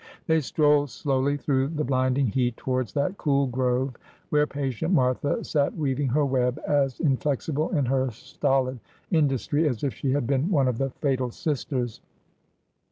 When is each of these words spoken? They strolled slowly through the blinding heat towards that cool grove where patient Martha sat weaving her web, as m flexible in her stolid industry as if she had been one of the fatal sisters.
They 0.25 0.39
strolled 0.41 0.89
slowly 0.89 1.37
through 1.37 1.67
the 1.67 1.83
blinding 1.83 2.25
heat 2.25 2.57
towards 2.57 2.91
that 2.93 3.19
cool 3.19 3.45
grove 3.45 3.97
where 4.31 4.47
patient 4.47 4.95
Martha 4.95 5.43
sat 5.43 5.77
weaving 5.77 6.07
her 6.07 6.25
web, 6.25 6.59
as 6.65 6.99
m 7.01 7.17
flexible 7.17 7.69
in 7.77 7.85
her 7.85 8.09
stolid 8.09 8.79
industry 9.11 9.67
as 9.69 9.83
if 9.83 9.93
she 9.93 10.11
had 10.13 10.25
been 10.25 10.49
one 10.49 10.67
of 10.67 10.79
the 10.79 10.89
fatal 10.89 11.29
sisters. 11.29 12.01